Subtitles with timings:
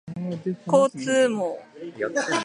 [0.65, 1.59] 交通網